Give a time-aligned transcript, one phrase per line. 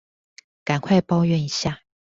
[0.65, 1.83] 趕快抱怨一下